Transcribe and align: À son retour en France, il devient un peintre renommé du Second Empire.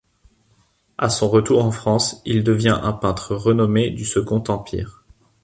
À 0.97 1.09
son 1.11 1.29
retour 1.29 1.63
en 1.63 1.69
France, 1.71 2.23
il 2.25 2.43
devient 2.43 2.75
un 2.81 2.91
peintre 2.91 3.35
renommé 3.35 3.91
du 3.91 4.03
Second 4.03 4.43
Empire. 4.47 5.03